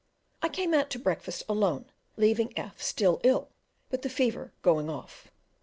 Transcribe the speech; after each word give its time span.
I 0.41 0.49
came 0.49 0.73
out 0.73 0.89
to 0.89 0.97
breakfast 0.97 1.43
alone, 1.47 1.85
leaving 2.17 2.57
F 2.57 2.81
still 2.81 3.21
ill, 3.23 3.51
but 3.91 4.01
the 4.01 4.09
fever 4.09 4.51
going 4.63 4.89
off. 4.89 5.27